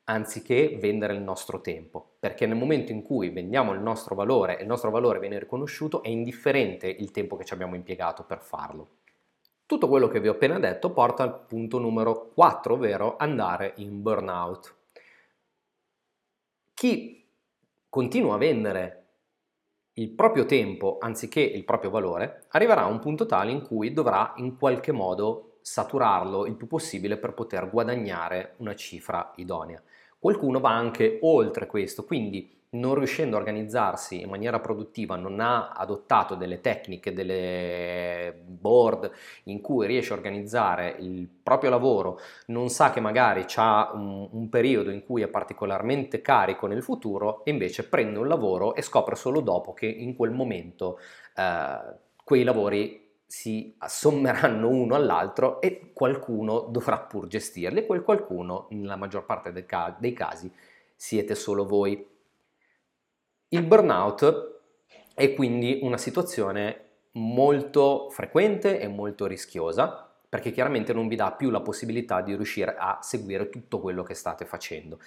anziché 0.06 0.78
vendere 0.80 1.14
il 1.14 1.22
nostro 1.22 1.62
tempo, 1.62 2.16
perché 2.20 2.46
nel 2.46 2.58
momento 2.58 2.92
in 2.92 3.04
cui 3.04 3.30
vendiamo 3.30 3.74
il 3.74 3.80
nostro 3.80 4.16
valore 4.16 4.58
e 4.58 4.62
il 4.64 4.68
nostro 4.68 4.90
valore 4.90 5.20
viene 5.20 5.40
riconosciuto 5.40 6.02
è 6.04 6.10
indifferente 6.10 6.88
il 6.88 7.12
tempo 7.12 7.38
che 7.38 7.46
ci 7.46 7.54
abbiamo 7.54 7.76
impiegato 7.76 8.24
per 8.24 8.42
farlo. 8.42 8.88
Tutto 9.66 9.88
quello 9.88 10.08
che 10.08 10.20
vi 10.20 10.28
ho 10.28 10.34
appena 10.34 10.60
detto 10.60 10.92
porta 10.92 11.24
al 11.24 11.46
punto 11.46 11.80
numero 11.80 12.32
4, 12.34 12.74
ovvero 12.74 13.16
andare 13.18 13.74
in 13.78 14.02
burnout. 14.02 14.80
Chi 16.82 17.30
continua 17.90 18.34
a 18.34 18.38
vendere 18.40 19.10
il 19.98 20.10
proprio 20.10 20.48
tempo 20.48 20.98
anziché 21.00 21.40
il 21.40 21.64
proprio 21.64 21.92
valore 21.92 22.48
arriverà 22.48 22.82
a 22.82 22.88
un 22.88 22.98
punto 22.98 23.28
tale 23.28 23.52
in 23.52 23.62
cui 23.62 23.94
dovrà 23.94 24.34
in 24.38 24.58
qualche 24.58 24.92
modo 24.92 25.60
saturarlo 25.62 26.48
il 26.48 26.56
più 26.56 26.66
possibile 26.66 27.18
per 27.18 27.36
poter 27.36 27.70
guadagnare 27.70 28.56
una 28.58 28.74
cifra 28.74 29.32
idonea. 29.36 29.80
Qualcuno 30.18 30.60
va 30.60 30.72
anche 30.72 31.20
oltre 31.22 31.68
questo, 31.68 32.04
quindi 32.04 32.52
non 32.74 32.96
riuscendo 32.96 33.36
a 33.36 33.40
organizzarsi 33.40 34.22
in 34.22 34.30
maniera 34.30 34.60
produttiva, 34.60 35.16
non 35.16 35.40
ha 35.42 35.72
adottato 35.72 36.36
delle 36.36 36.62
tecniche, 36.62 37.12
delle 37.12 38.34
board 38.46 39.12
in 39.46 39.60
cui 39.60 39.88
riesce 39.88 40.14
a 40.14 40.16
organizzare 40.16 40.96
il 41.00 41.28
proprio 41.28 41.70
lavoro, 41.70 42.20
non 42.48 42.70
sa 42.70 42.92
che 42.92 43.02
magari 43.02 43.46
ha 43.56 43.92
un, 43.94 44.30
un, 44.32 44.50
periodo 44.50 44.90
in 44.90 45.04
cui 45.04 45.22
è 45.22 45.28
particolarmente 45.28 46.22
carico 46.22 46.68
nel 46.68 46.84
futuro 46.84 47.44
e 47.44 47.52
invece 47.52 47.88
prende 47.88 48.20
un 48.20 48.28
lavoro 48.28 48.74
e 48.76 48.82
scopre 48.82 49.16
solo 49.16 49.42
dopo 49.42 49.74
che 49.74 49.88
in 49.88 50.16
quel 50.16 50.32
momento 50.32 50.98
eh, 51.36 51.78
quei 52.24 52.44
lavori 52.44 53.02
si 53.26 53.76
assommeranno 53.80 54.68
uno 54.68 54.96
all'altro 54.96 55.60
e 55.60 55.92
qualcuno 55.94 56.62
dovrà 56.70 57.00
pur 57.00 57.28
gestirli 57.28 57.80
e 57.80 57.86
quel 57.86 58.04
qualcuno, 58.04 58.68
nella 58.72 58.98
maggior 58.98 59.26
parte 59.26 59.52
dei 59.52 60.14
casi, 60.14 60.52
siete 60.96 61.36
solo 61.36 61.66
voi. 61.66 62.11
Il 63.54 63.64
burnout 63.64 64.60
è 65.14 65.34
quindi 65.34 65.80
una 65.82 65.98
situazione 65.98 66.86
molto 67.16 68.10
frequente 68.10 68.80
e 68.80 68.88
molto 68.88 69.28
rischiosa 69.28 70.10
perché 70.30 70.52
chiaramente 70.52 70.94
non 70.94 71.10
vi 71.10 71.18
dà 71.18 71.34
più 71.34 71.50
la 71.50 71.60
possibilità 71.60 72.22
di 72.22 72.34
riuscire 72.34 72.78
a 72.78 73.00
seguire 73.02 73.50
tutto 73.50 73.82
quello 73.82 74.04
che 74.04 74.14
state 74.14 74.46
facendo, 74.46 75.00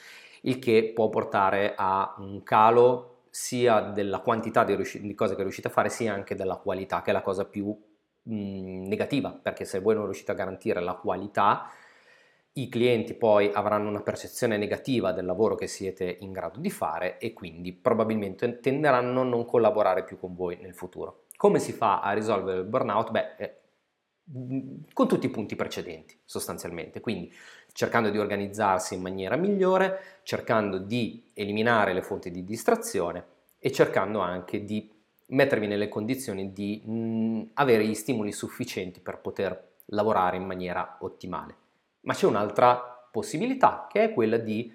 il 0.43 0.59
che 0.59 0.93
può 0.95 1.09
portare 1.09 1.73
a 1.75 2.17
un 2.19 2.43
calo 2.43 3.23
sia 3.31 3.81
della 3.81 4.19
quantità 4.19 4.63
di, 4.63 4.75
riusci- 4.75 5.01
di 5.01 5.15
cose 5.15 5.37
che 5.37 5.43
riuscite 5.43 5.69
a 5.69 5.71
fare 5.71 5.89
sia 5.89 6.13
anche 6.13 6.35
della 6.35 6.57
qualità, 6.57 7.01
che 7.01 7.09
è 7.09 7.15
la 7.15 7.23
cosa 7.23 7.47
più 7.47 7.75
mh, 8.25 8.87
negativa, 8.87 9.31
perché 9.31 9.65
se 9.65 9.81
voi 9.81 9.95
non 9.95 10.05
riuscite 10.05 10.33
a 10.33 10.35
garantire 10.35 10.81
la 10.83 10.93
qualità 10.97 11.71
i 12.57 12.69
clienti 12.69 13.15
poi 13.15 13.51
avranno 13.53 13.89
una 13.89 14.03
percezione 14.03 14.57
negativa 14.57 15.13
del 15.13 15.25
lavoro 15.25 15.57
che 15.57 15.67
siete 15.67 16.19
in 16.21 16.31
grado 16.31 16.61
di 16.61 16.71
fare 16.71 17.19
e 17.19 17.33
quindi 17.33 17.73
probabilmente 17.73 18.61
tenderanno 18.61 19.23
a 19.23 19.25
non 19.25 19.45
collaborare 19.45 20.05
più 20.05 20.19
con 20.19 20.35
voi 20.35 20.59
nel 20.61 20.75
futuro. 20.75 21.25
Come 21.37 21.59
si 21.59 21.73
fa 21.73 22.01
a 22.01 22.13
risolvere 22.13 22.61
il 22.61 22.67
burnout? 22.67 23.11
Beh, 23.11 23.35
eh, 23.39 23.57
con 24.93 25.09
tutti 25.09 25.27
i 25.27 25.31
punti 25.31 25.57
precedenti 25.57 26.17
sostanzialmente, 26.25 27.01
quindi 27.01 27.33
cercando 27.73 28.11
di 28.11 28.19
organizzarsi 28.19 28.95
in 28.95 29.03
maniera 29.03 29.35
migliore, 29.35 30.21
cercando 30.23 30.79
di 30.79 31.31
eliminare 31.35 31.93
le 31.93 32.03
fonti 32.03 32.31
di 32.31 32.45
distrazione 32.45 33.25
e 33.59 33.73
cercando 33.73 34.21
anche 34.21 34.65
di 34.65 34.89
mettervi 35.27 35.67
nelle 35.67 35.89
condizioni 35.89 36.53
di 36.53 36.81
mh, 36.85 37.51
avere 37.55 37.85
gli 37.85 37.95
stimoli 37.95 38.31
sufficienti 38.31 39.01
per 39.01 39.19
poter 39.19 39.73
lavorare 39.87 40.37
in 40.37 40.45
maniera 40.45 40.99
ottimale. 41.01 41.63
Ma 42.05 42.15
c'è 42.15 42.27
un'altra 42.27 43.09
possibilità 43.11 43.87
che 43.91 44.05
è 44.05 44.13
quella 44.13 44.39
di 44.39 44.73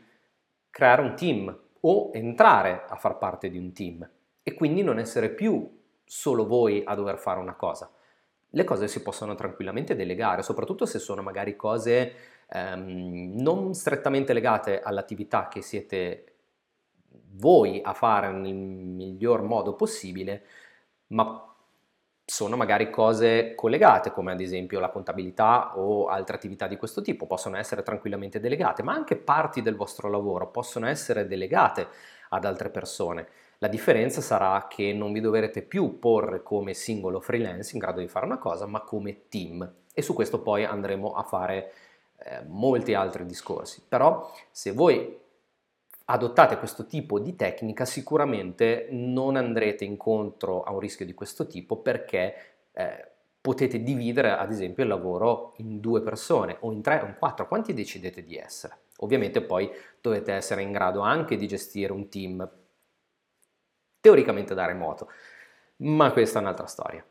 creare 0.70 1.02
un 1.02 1.16
team 1.16 1.60
o 1.82 2.10
entrare 2.14 2.86
a 2.88 2.96
far 2.96 3.18
parte 3.18 3.50
di 3.50 3.58
un 3.58 3.72
team 3.74 4.08
e 4.44 4.54
quindi 4.54 4.84
non 4.84 5.00
essere 5.00 5.30
più 5.30 5.78
solo 6.06 6.46
voi 6.46 6.84
a 6.86 6.96
dover 6.96 7.18
fare 7.18 7.40
una 7.40 7.56
cosa. 7.56 7.92
Le 8.52 8.64
cose 8.64 8.88
si 8.88 9.04
possono 9.04 9.36
tranquillamente 9.36 9.96
delegare, 9.96 10.42
soprattutto 10.42 10.86
se 10.86 10.98
sono 10.98 11.22
magari 11.22 11.56
cose 11.56 12.14
ehm, 12.50 13.34
non 13.36 13.74
strettamente 13.76 14.34
legate 14.34 14.82
all'attività 14.82 15.48
che 15.48 15.62
siete 15.62 16.24
voi 17.34 17.80
a 17.84 17.94
fare 17.94 18.32
nel 18.32 18.56
miglior 18.56 19.44
modo 19.44 19.76
possibile, 19.76 20.46
ma 21.08 21.49
sono 22.30 22.56
magari 22.56 22.92
cose 22.92 23.56
collegate, 23.56 24.12
come 24.12 24.32
ad 24.32 24.40
esempio 24.40 24.80
la 24.80 24.90
contabilità 24.90 25.78
o 25.80 26.08
altre 26.10 26.36
attività 26.36 26.68
di 26.68 26.78
questo 26.78 27.02
tipo, 27.02 27.26
possono 27.26 27.58
essere 27.58 27.82
tranquillamente 27.82 28.40
delegate, 28.40 28.84
ma 28.84 28.94
anche 28.94 29.16
parti 29.16 29.64
del 29.64 29.76
vostro 29.76 30.10
lavoro 30.10 30.52
possono 30.52 30.88
essere 30.88 31.26
delegate 31.26 31.88
ad 32.30 32.46
altre 32.46 32.70
persone. 32.70 33.28
La 33.58 33.68
differenza 33.68 34.22
sarà 34.22 34.68
che 34.70 34.94
non 34.94 35.12
vi 35.12 35.22
dovrete 35.22 35.64
più 35.64 35.98
porre 35.98 36.44
come 36.44 36.76
singolo 36.76 37.20
freelance 37.20 37.74
in 37.74 37.80
grado 37.80 38.00
di 38.00 38.08
fare 38.08 38.28
una 38.28 38.38
cosa, 38.38 38.68
ma 38.68 38.82
come 38.82 39.28
team. 39.28 39.68
E 39.92 40.02
su 40.04 40.14
questo 40.14 40.40
poi 40.40 40.64
andremo 40.64 41.14
a 41.14 41.24
fare 41.24 41.72
eh, 42.20 42.44
molti 42.46 42.94
altri 42.94 43.26
discorsi. 43.26 43.84
Però 43.88 44.32
se 44.52 44.72
voi 44.72 45.19
adottate 46.12 46.58
questo 46.58 46.86
tipo 46.86 47.20
di 47.20 47.36
tecnica 47.36 47.86
sicuramente 47.86 48.88
non 48.90 49.36
andrete 49.36 49.86
incontro 49.86 50.64
a 50.64 50.72
un 50.72 50.80
rischio 50.80 51.06
di 51.06 51.14
questo 51.14 51.46
tipo 51.46 51.78
perché 51.78 52.36
eh, 52.74 53.12
potete 53.40 53.84
dividere 53.84 54.32
ad 54.32 54.52
esempio 54.52 54.84
il 54.84 54.90
lavoro 54.90 55.54
in 55.58 55.80
due 55.80 56.02
persone 56.02 56.58
o 56.62 56.72
in 56.72 56.82
tre 56.82 57.02
o 57.02 57.06
in 57.06 57.16
quattro, 57.18 57.48
quanti 57.48 57.74
decidete 57.74 58.24
di 58.24 58.36
essere. 58.36 58.78
Ovviamente 58.98 59.42
poi 59.42 59.70
dovete 60.02 60.34
essere 60.34 60.64
in 60.64 60.72
grado 60.72 61.02
anche 61.02 61.38
di 61.38 61.48
gestire 61.48 61.94
un 61.94 62.10
team 62.10 62.50
teoricamente 64.02 64.56
da 64.56 64.66
remoto, 64.66 65.10
ma 65.78 66.12
questa 66.12 66.40
è 66.40 66.42
un'altra 66.42 66.66
storia 66.66 67.06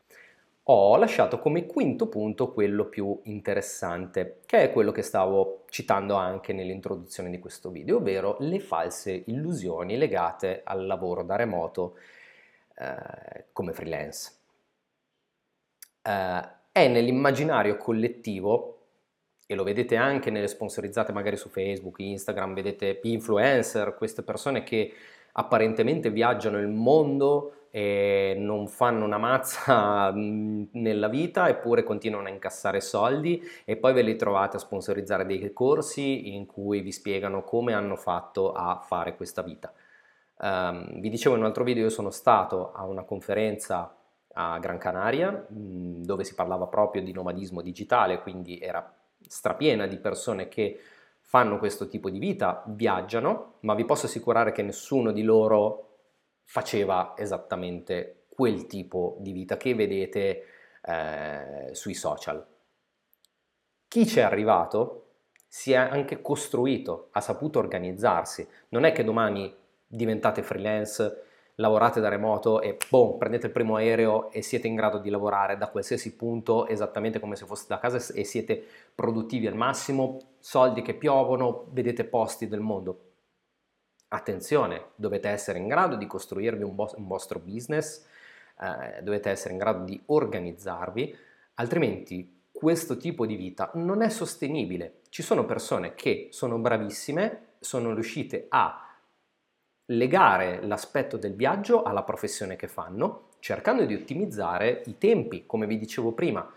ho 0.63 0.97
lasciato 0.97 1.39
come 1.39 1.65
quinto 1.65 2.07
punto 2.07 2.51
quello 2.51 2.85
più 2.85 3.19
interessante, 3.23 4.41
che 4.45 4.63
è 4.63 4.71
quello 4.71 4.91
che 4.91 5.01
stavo 5.01 5.65
citando 5.69 6.15
anche 6.15 6.53
nell'introduzione 6.53 7.29
di 7.29 7.39
questo 7.39 7.71
video, 7.71 7.97
ovvero 7.97 8.37
le 8.39 8.59
false 8.59 9.23
illusioni 9.25 9.97
legate 9.97 10.61
al 10.63 10.85
lavoro 10.85 11.23
da 11.23 11.35
remoto 11.35 11.95
eh, 12.75 13.45
come 13.51 13.73
freelance. 13.73 14.33
Eh, 16.03 16.49
è 16.71 16.87
nell'immaginario 16.87 17.77
collettivo, 17.77 18.75
e 19.47 19.55
lo 19.55 19.63
vedete 19.63 19.95
anche 19.95 20.29
nelle 20.29 20.47
sponsorizzate 20.47 21.11
magari 21.11 21.35
su 21.35 21.49
Facebook, 21.49 21.97
Instagram, 21.97 22.53
vedete 22.53 22.99
influencer, 23.01 23.95
queste 23.95 24.21
persone 24.21 24.61
che 24.61 24.93
apparentemente 25.31 26.11
viaggiano 26.11 26.59
il 26.59 26.67
mondo 26.67 27.53
e 27.71 28.35
non 28.37 28.67
fanno 28.67 29.05
una 29.05 29.17
mazza 29.17 30.11
nella 30.15 31.07
vita 31.07 31.49
eppure 31.49 31.83
continuano 31.83 32.27
a 32.27 32.31
incassare 32.31 32.81
soldi 32.81 33.41
e 33.65 33.77
poi 33.77 33.93
ve 33.93 34.01
li 34.01 34.15
trovate 34.15 34.57
a 34.57 34.59
sponsorizzare 34.59 35.25
dei 35.25 35.51
corsi 35.53 36.33
in 36.33 36.45
cui 36.45 36.81
vi 36.81 36.91
spiegano 36.91 37.43
come 37.43 37.73
hanno 37.73 37.95
fatto 37.95 38.51
a 38.53 38.79
fare 38.85 39.15
questa 39.15 39.41
vita. 39.41 39.71
Um, 40.41 40.99
vi 40.99 41.09
dicevo 41.09 41.35
in 41.35 41.41
un 41.41 41.47
altro 41.47 41.63
video, 41.63 41.83
io 41.83 41.89
sono 41.89 42.11
stato 42.11 42.71
a 42.71 42.85
una 42.85 43.03
conferenza 43.03 43.93
a 44.33 44.57
Gran 44.59 44.77
Canaria 44.77 45.45
dove 45.49 46.23
si 46.23 46.33
parlava 46.33 46.67
proprio 46.67 47.01
di 47.01 47.11
nomadismo 47.11 47.61
digitale, 47.61 48.21
quindi 48.21 48.57
era 48.59 48.93
strapiena 49.27 49.85
di 49.85 49.97
persone 49.97 50.47
che 50.47 50.79
fanno 51.19 51.59
questo 51.59 51.87
tipo 51.87 52.09
di 52.09 52.19
vita, 52.19 52.63
viaggiano, 52.67 53.55
ma 53.61 53.75
vi 53.75 53.85
posso 53.85 54.05
assicurare 54.05 54.51
che 54.51 54.63
nessuno 54.63 55.11
di 55.11 55.23
loro 55.23 55.88
faceva 56.49 57.13
esattamente 57.15 58.23
quel 58.27 58.65
tipo 58.65 59.17
di 59.19 59.33
vita 59.33 59.55
che 59.55 59.75
vedete 59.75 60.43
eh, 60.81 61.69
sui 61.73 61.93
social. 61.93 62.43
Chi 63.87 64.07
ci 64.07 64.17
è 64.17 64.23
arrivato 64.23 65.09
si 65.47 65.73
è 65.73 65.75
anche 65.75 66.23
costruito, 66.23 67.09
ha 67.11 67.21
saputo 67.21 67.59
organizzarsi. 67.59 68.47
Non 68.69 68.83
è 68.85 68.91
che 68.91 69.03
domani 69.03 69.55
diventate 69.85 70.41
freelance, 70.41 71.23
lavorate 71.55 71.99
da 71.99 72.09
remoto 72.09 72.61
e 72.61 72.77
boom, 72.89 73.19
prendete 73.19 73.45
il 73.45 73.51
primo 73.51 73.75
aereo 73.75 74.31
e 74.31 74.41
siete 74.41 74.65
in 74.65 74.73
grado 74.73 74.97
di 74.97 75.11
lavorare 75.11 75.55
da 75.55 75.69
qualsiasi 75.69 76.15
punto 76.15 76.65
esattamente 76.65 77.19
come 77.19 77.35
se 77.35 77.45
foste 77.45 77.67
da 77.67 77.79
casa 77.79 78.11
e 78.13 78.23
siete 78.23 78.65
produttivi 78.95 79.45
al 79.45 79.55
massimo, 79.55 80.17
soldi 80.39 80.81
che 80.81 80.95
piovono, 80.95 81.67
vedete 81.69 82.05
posti 82.05 82.47
del 82.47 82.61
mondo. 82.61 83.08
Attenzione, 84.11 84.87
dovete 84.95 85.29
essere 85.29 85.59
in 85.59 85.67
grado 85.67 85.95
di 85.95 86.07
costruirvi 86.07 86.63
un, 86.63 86.73
bo- 86.73 86.93
un 86.95 87.05
vostro 87.05 87.39
business, 87.39 88.05
eh, 88.59 89.03
dovete 89.03 89.29
essere 89.29 89.53
in 89.53 89.59
grado 89.59 89.83
di 89.83 90.01
organizzarvi, 90.07 91.15
altrimenti 91.55 92.41
questo 92.51 92.97
tipo 92.97 93.27
di 93.27 93.35
vita 93.35 93.69
non 93.75 94.01
è 94.01 94.09
sostenibile. 94.09 95.01
Ci 95.09 95.21
sono 95.21 95.45
persone 95.45 95.93
che 95.93 96.29
sono 96.31 96.57
bravissime, 96.57 97.53
sono 97.59 97.93
riuscite 97.93 98.47
a 98.49 98.83
legare 99.85 100.65
l'aspetto 100.65 101.17
del 101.17 101.35
viaggio 101.35 101.83
alla 101.83 102.03
professione 102.03 102.55
che 102.55 102.67
fanno, 102.67 103.29
cercando 103.39 103.85
di 103.85 103.93
ottimizzare 103.93 104.81
i 104.87 104.97
tempi, 104.97 105.45
come 105.45 105.67
vi 105.67 105.77
dicevo 105.77 106.13
prima. 106.13 106.51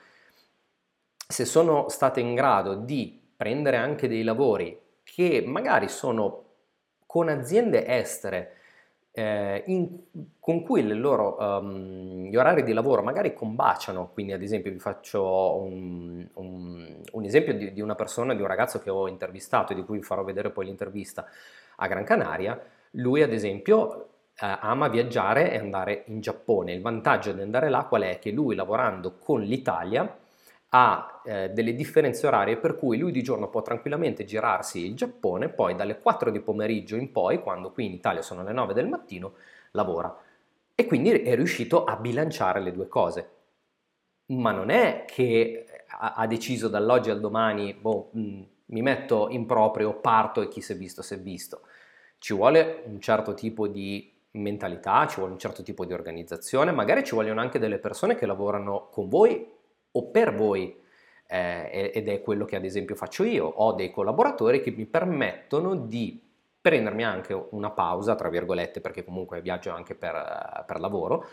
Se 1.29 1.45
sono 1.45 1.89
state 1.91 2.21
in 2.21 2.35
grado 2.35 2.75
di 2.75 3.21
prendere 3.37 3.77
anche 3.77 4.09
dei 4.09 4.23
lavori 4.23 4.79
che 5.03 5.43
magari 5.47 5.89
sono 5.89 6.52
con 7.13 7.29
aziende 7.29 7.87
estere 7.87 8.53
eh, 9.11 9.65
in, 9.67 9.99
con 10.41 10.63
cui 10.63 10.83
loro, 10.97 11.37
um, 11.39 12.25
gli 12.25 12.37
orari 12.37 12.63
di 12.63 12.73
lavoro 12.73 13.03
magari 13.03 13.35
combaciano, 13.35 14.09
quindi 14.15 14.33
ad 14.33 14.41
esempio 14.41 14.71
vi 14.71 14.79
faccio 14.79 15.61
un, 15.61 16.27
un, 16.33 17.03
un 17.13 17.25
esempio 17.25 17.53
di, 17.53 17.75
di, 17.75 17.83
una 17.83 17.95
persona, 17.95 18.33
di 18.33 18.41
un 18.41 18.49
ragazzo 18.49 18.79
che 18.79 18.89
ho 18.89 19.09
intervistato 19.09 19.73
e 19.73 19.75
di 19.75 19.85
cui 19.85 19.99
vi 19.99 20.05
farò 20.05 20.25
vedere 20.25 20.49
poi 20.49 20.65
l'intervista 20.65 21.27
a 21.77 21.87
Gran 21.87 22.05
Canaria, 22.05 22.59
lui 22.93 23.21
ad 23.21 23.35
esempio 23.35 24.09
eh, 24.35 24.57
ama 24.61 24.89
viaggiare 24.89 25.53
e 25.53 25.59
andare 25.59 26.05
in 26.07 26.19
Giappone, 26.23 26.73
il 26.73 26.81
vantaggio 26.81 27.33
di 27.33 27.43
andare 27.43 27.69
là 27.69 27.85
qual 27.85 28.05
è? 28.05 28.19
Che 28.19 28.31
lui 28.31 28.55
lavorando 28.55 29.19
con 29.19 29.43
l'Italia 29.43 30.19
ha 30.75 31.21
eh, 31.25 31.51
delle 31.51 31.75
differenze 31.75 32.27
orarie 32.27 32.57
per 32.57 32.77
cui 32.77 32.97
lui 32.97 33.13
di 33.13 33.23
giorno 33.23 33.49
può 33.49 33.61
tranquillamente 33.61 34.25
girarsi 34.25 34.87
il 34.87 34.95
Giappone, 34.95 35.51
poi 35.51 35.75
dalle 35.75 35.99
4 35.99 36.31
di 36.31 36.41
pomeriggio 36.41 36.97
in 36.97 37.13
poi, 37.13 37.41
quando 37.41 37.73
qui 37.73 37.87
in 37.87 37.93
Italia 37.93 38.23
sono 38.23 38.43
le 38.43 38.53
9 38.53 38.73
del 38.73 38.89
mattino, 38.89 39.35
lavora. 39.73 40.15
E 40.75 40.87
quindi 40.87 41.11
è 41.11 41.35
riuscito 41.35 41.85
a 41.85 41.97
bilanciare 41.97 42.61
le 42.61 42.73
due 42.73 42.89
cose. 42.89 43.31
Ma 44.27 44.51
non 44.51 44.71
è 44.71 45.05
che 45.07 45.67
ha, 45.89 46.15
ha 46.15 46.27
deciso 46.27 46.69
dall'oggi 46.69 47.11
al 47.11 47.21
domani, 47.21 47.75
boh, 47.75 48.11
mm, 48.17 48.43
mi 48.67 48.81
metto 48.81 49.29
in 49.29 49.45
proprio, 49.45 49.95
parto 49.95 50.41
e 50.41 50.49
chi 50.49 50.63
si 50.63 50.73
è 50.73 50.77
visto 50.77 51.03
si 51.03 51.15
è 51.15 51.19
visto. 51.19 51.63
Ci 52.17 52.33
vuole 52.33 52.83
un 52.87 52.99
certo 52.99 53.35
tipo 53.35 53.69
di 53.69 54.11
mentalità, 54.33 55.07
ci 55.07 55.17
vuole 55.17 55.33
un 55.33 55.39
certo 55.39 55.63
tipo 55.63 55.85
di 55.85 55.93
organizzazione, 55.93 56.73
magari 56.73 57.05
ci 57.05 57.15
vogliono 57.15 57.43
anche 57.43 57.59
delle 57.59 57.79
persone 57.79 58.15
che 58.15 58.25
lavorano 58.25 58.89
con 58.91 59.11
voi 59.11 59.52
o 59.93 60.11
per 60.11 60.35
voi, 60.35 60.77
eh, 61.27 61.91
ed 61.95 62.09
è 62.09 62.21
quello 62.21 62.45
che 62.45 62.57
ad 62.57 62.65
esempio 62.65 62.95
faccio 62.95 63.25
io, 63.25 63.47
ho 63.47 63.73
dei 63.73 63.91
collaboratori 63.91 64.61
che 64.61 64.71
mi 64.71 64.87
permettono 64.87 65.75
di 65.75 66.21
prendermi 66.61 67.05
anche 67.05 67.47
una 67.51 67.71
pausa, 67.71 68.15
tra 68.15 68.29
virgolette, 68.29 68.81
perché 68.81 69.05
comunque 69.05 69.41
viaggio 69.41 69.71
anche 69.71 69.95
per, 69.95 70.65
per 70.67 70.79
lavoro, 70.79 71.27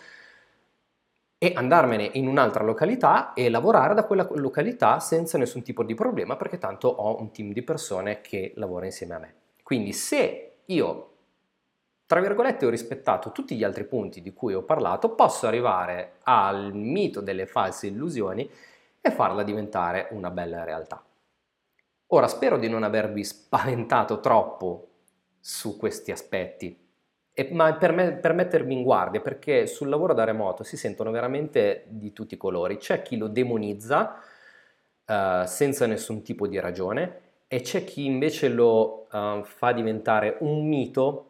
e 1.42 1.54
andarmene 1.56 2.10
in 2.13 2.28
un'altra 2.28 2.63
località 2.66 3.34
e 3.34 3.50
lavorare 3.50 3.94
da 3.94 4.04
quella 4.04 4.28
località 4.32 5.00
senza 5.00 5.38
nessun 5.38 5.62
tipo 5.62 5.84
di 5.84 5.94
problema 5.94 6.36
perché 6.36 6.58
tanto 6.58 6.89
ho 6.89 7.18
un 7.18 7.32
team 7.32 7.54
di 7.54 7.62
persone 7.62 8.20
che 8.20 8.51
lavora 8.56 8.86
insieme 8.86 9.16
a 9.16 9.20
me. 9.20 9.34
Quindi 9.63 9.94
se 9.94 10.58
io 10.66 11.12
tra 12.10 12.22
virgolette 12.22 12.66
ho 12.66 12.70
rispettato 12.70 13.32
tutti 13.32 13.56
gli 13.56 13.63
altri 13.63 13.84
punti 13.84 14.24
di 14.24 14.34
cui 14.34 14.56
ho 14.56 14.63
parlato, 14.63 15.13
posso 15.13 15.46
arrivare 15.46 16.13
al 16.24 16.74
mito 16.74 17.22
delle 17.22 17.46
false 17.46 17.86
illusioni 17.86 18.50
e 19.00 19.12
farla 19.12 19.44
diventare 19.44 20.08
una 20.10 20.32
bella 20.32 20.63
realtà. 20.63 21.04
Ora 22.08 22.28
spero 22.28 22.58
di 22.58 22.68
non 22.68 22.82
avervi 22.82 23.24
spaventato 23.24 24.22
troppo 24.22 24.88
su 25.39 25.78
questi 25.78 26.10
aspetti, 26.10 26.75
e, 27.32 27.50
ma 27.51 27.75
per, 27.75 27.92
me, 27.92 28.13
per 28.13 28.34
mettermi 28.34 28.74
in 28.74 28.82
guardia, 28.82 29.22
perché 29.22 29.68
sul 29.68 29.88
lavoro 29.88 30.16
da 30.16 30.24
remoto 30.24 30.63
si 30.63 30.78
sentono 30.78 31.12
veramente 31.12 31.84
di 31.89 32.12
tutti 32.12 32.34
i 32.34 32.38
colori. 32.38 32.78
C'è 32.78 33.04
chi 33.04 33.18
lo 33.18 33.28
demonizza 33.28 34.16
uh, 35.06 35.46
senza 35.46 35.86
nessun 35.86 36.24
tipo 36.24 36.48
di 36.48 36.60
ragione 36.60 37.22
e 37.48 37.62
c'è 37.62 37.84
chi 37.84 38.06
invece 38.06 38.50
lo 38.50 39.06
uh, 39.12 39.44
fa 39.44 39.74
diventare 39.74 40.38
un 40.39 40.68
mito, 40.68 41.29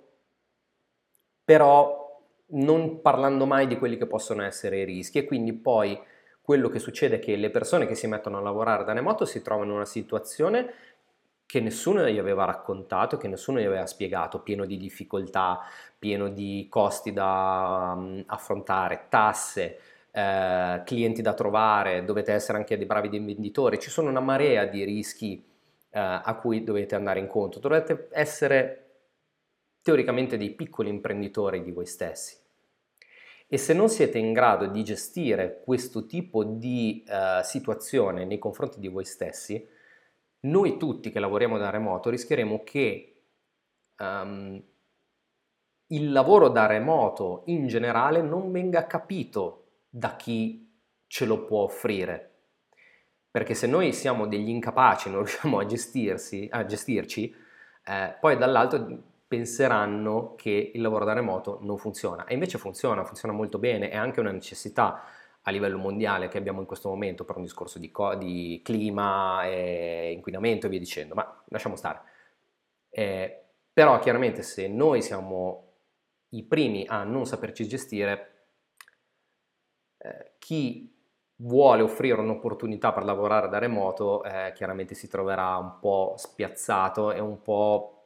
però 1.50 2.22
non 2.52 3.02
parlando 3.02 3.48
mai 3.48 3.66
di 3.66 3.80
quelli 3.80 3.98
che 3.98 4.06
possono 4.06 4.44
essere 4.44 4.82
i 4.82 4.86
rischi 4.86 5.18
e 5.18 5.26
quindi 5.26 5.52
poi 5.52 6.00
quello 6.44 6.70
che 6.70 6.78
succede 6.78 7.16
è 7.16 7.20
che 7.20 7.36
le 7.38 7.50
persone 7.50 7.88
che 7.88 7.96
si 7.96 8.06
mettono 8.06 8.38
a 8.38 8.42
lavorare 8.42 8.84
da 8.84 8.94
remoto 8.94 9.26
si 9.26 9.42
trovano 9.42 9.72
in 9.72 9.76
una 9.78 9.86
situazione 9.86 10.72
che 11.48 11.60
nessuno 11.60 12.08
gli 12.08 12.20
aveva 12.20 12.46
raccontato, 12.46 13.18
che 13.18 13.28
nessuno 13.28 13.60
gli 13.60 13.66
aveva 13.66 13.88
spiegato, 13.88 14.42
pieno 14.42 14.66
di 14.66 14.78
difficoltà, 14.78 15.62
pieno 15.98 16.30
di 16.30 16.68
costi 16.70 17.14
da 17.14 17.96
um, 17.98 18.24
affrontare, 18.28 19.06
tasse, 19.10 19.80
eh, 20.12 20.84
clienti 20.86 21.24
da 21.24 21.34
trovare, 21.34 22.06
dovete 22.06 22.32
essere 22.32 22.60
anche 22.60 22.78
dei 22.78 22.86
bravi 22.86 23.10
venditori, 23.10 23.80
ci 23.80 23.90
sono 23.90 24.10
una 24.10 24.20
marea 24.20 24.66
di 24.66 24.84
rischi 24.84 25.44
eh, 25.90 26.00
a 26.00 26.36
cui 26.40 26.64
dovete 26.64 26.94
andare 26.94 27.20
incontro, 27.20 27.60
dovete 27.60 28.08
essere 28.12 28.89
teoricamente 29.82 30.38
dei 30.38 30.52
piccoli 30.52 30.90
imprenditori 30.90 31.62
di 31.62 31.72
voi 31.72 31.86
stessi. 31.86 32.38
E 33.48 33.58
se 33.58 33.74
non 33.74 33.90
siete 33.90 34.20
in 34.20 34.32
grado 34.32 34.68
di 34.68 34.84
gestire 34.84 35.62
questo 35.64 36.06
tipo 36.06 36.44
di 36.44 37.04
uh, 37.08 37.44
situazione 37.44 38.24
nei 38.26 38.38
confronti 38.38 38.80
di 38.80 38.88
voi 38.88 39.06
stessi, 39.06 39.68
noi 40.42 40.78
tutti 40.78 41.10
che 41.10 41.20
lavoriamo 41.20 41.58
da 41.58 41.70
remoto 41.70 42.10
rischieremo 42.10 42.64
che 42.64 43.24
um, 43.98 44.64
il 45.88 46.12
lavoro 46.12 46.50
da 46.50 46.68
remoto 46.68 47.44
in 47.48 47.68
generale 47.68 48.22
non 48.22 48.52
venga 48.52 48.86
capito 48.86 49.66
da 49.90 50.16
chi 50.16 50.72
ce 51.08 51.26
lo 51.26 51.44
può 51.46 51.64
offrire. 51.64 52.26
Perché 53.32 53.56
se 53.56 53.66
noi 53.68 53.94
siamo 53.94 54.28
degli 54.28 54.50
incapaci, 54.50 55.10
non 55.10 55.20
riusciamo 55.20 55.58
a, 55.60 55.66
gestirsi, 55.66 56.48
a 56.52 56.66
gestirci, 56.66 57.34
eh, 57.86 58.18
poi 58.20 58.38
dall'altro 58.38 58.86
penseranno 59.30 60.34
che 60.36 60.72
il 60.74 60.82
lavoro 60.82 61.06
da 61.06 61.14
remoto 61.14 61.60
non 61.62 61.78
funziona. 61.78 62.26
E 62.26 62.34
invece 62.34 62.58
funziona, 62.58 63.06
funziona 63.06 63.34
molto 63.34 63.60
bene, 63.60 63.90
è 63.90 63.96
anche 63.96 64.20
una 64.20 64.32
necessità 64.32 65.04
a 65.44 65.52
livello 65.52 65.78
mondiale 65.78 66.28
che 66.28 66.40
abbiamo 66.40 66.62
in 66.62 66.66
questo 66.66 66.90
momento 66.90 67.24
per 67.26 67.38
un 67.38 67.44
discorso 67.44 67.78
di, 67.78 67.92
co- 67.92 68.16
di 68.16 68.60
clima, 68.64 69.46
e 69.46 70.12
inquinamento 70.14 70.66
e 70.66 70.70
via 70.70 70.80
dicendo, 70.80 71.14
ma 71.14 71.44
lasciamo 71.50 71.76
stare. 71.76 72.02
Eh, 72.90 73.44
però 73.72 74.00
chiaramente 74.00 74.42
se 74.42 74.68
noi 74.68 75.04
siamo 75.04 75.68
i 76.30 76.44
primi 76.44 76.86
a 76.88 77.04
non 77.04 77.28
saperci 77.28 77.68
gestire, 77.68 78.48
eh, 80.00 80.34
chi 80.40 80.92
vuole 81.42 81.84
offrire 81.84 82.20
un'opportunità 82.20 82.92
per 82.92 83.04
lavorare 83.04 83.48
da 83.48 83.60
remoto 83.60 84.24
eh, 84.24 84.52
chiaramente 84.56 84.96
si 84.96 85.08
troverà 85.08 85.56
un 85.58 85.78
po' 85.80 86.16
spiazzato 86.18 87.12
e 87.12 87.20
un 87.20 87.42
po' 87.44 87.99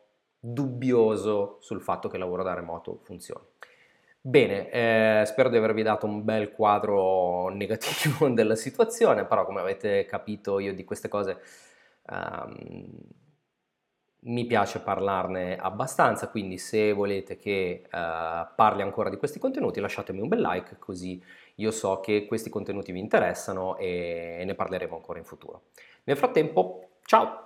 dubbioso 0.46 1.58
sul 1.62 1.82
fatto 1.82 2.10
che 2.10 2.18
il 2.18 2.22
lavoro 2.22 2.44
da 2.44 2.54
remoto 2.54 3.00
funzioni. 3.04 3.46
Bene, 4.20 4.70
eh, 4.70 5.24
spero 5.26 5.48
di 5.48 5.56
avervi 5.56 5.84
dato 5.84 6.06
un 6.06 6.24
bel 6.24 6.52
quadro 6.52 7.48
negativo 7.56 8.28
della 8.30 8.56
situazione, 8.56 9.26
però 9.26 9.46
come 9.46 9.62
avete 9.62 10.06
capito 10.06 10.60
io 10.60 10.74
di 10.74 10.84
queste 10.84 11.08
cose 11.08 11.40
um, 12.10 12.90
mi 14.26 14.46
piace 14.46 14.80
parlarne 14.80 15.58
abbastanza, 15.58 16.30
quindi 16.30 16.58
se 16.58 16.92
volete 16.94 17.38
che 17.38 17.84
uh, 17.86 18.54
parli 18.56 18.82
ancora 18.82 19.10
di 19.10 19.18
questi 19.18 19.40
contenuti 19.40 19.80
lasciatemi 19.80 20.20
un 20.22 20.28
bel 20.30 20.42
like 20.42 20.78
così 20.80 21.22
io 21.56 21.72
so 21.72 22.00
che 22.00 22.26
questi 22.26 22.50
contenuti 22.50 22.92
vi 22.92 23.00
interessano 23.00 23.78
e 23.78 24.42
ne 24.46 24.56
parleremo 24.56 24.96
ancora 24.96 25.20
in 25.20 25.26
futuro. 25.26 25.64
Nel 26.04 26.18
frattempo, 26.18 26.98
ciao! 27.06 27.44